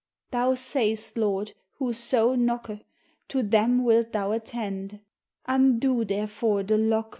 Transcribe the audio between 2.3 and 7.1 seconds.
knocke, To them wilt thou attende; Undo, therefore, the locke.